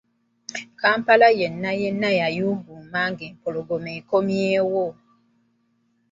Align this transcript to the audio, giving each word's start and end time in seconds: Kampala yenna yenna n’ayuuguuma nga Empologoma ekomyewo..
Kampala 0.81 1.27
yenna 1.39 1.69
yenna 1.81 2.09
n’ayuuguuma 2.15 3.01
nga 3.11 3.23
Empologoma 3.29 3.89
ekomyewo.. 3.99 4.85